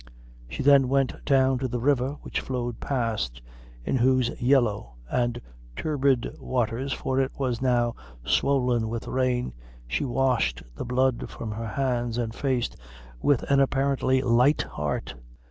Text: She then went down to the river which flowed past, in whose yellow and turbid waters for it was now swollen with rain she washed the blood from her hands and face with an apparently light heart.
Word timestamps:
She 0.49 0.63
then 0.63 0.89
went 0.89 1.23
down 1.25 1.59
to 1.59 1.67
the 1.67 1.79
river 1.79 2.13
which 2.23 2.39
flowed 2.39 2.79
past, 2.79 3.39
in 3.85 3.97
whose 3.97 4.29
yellow 4.41 4.95
and 5.07 5.39
turbid 5.75 6.35
waters 6.39 6.91
for 6.91 7.19
it 7.19 7.29
was 7.37 7.61
now 7.61 7.93
swollen 8.25 8.89
with 8.89 9.05
rain 9.07 9.53
she 9.87 10.03
washed 10.03 10.63
the 10.73 10.85
blood 10.85 11.29
from 11.29 11.51
her 11.51 11.67
hands 11.67 12.17
and 12.17 12.33
face 12.33 12.71
with 13.21 13.43
an 13.43 13.59
apparently 13.59 14.23
light 14.23 14.63
heart. 14.63 15.13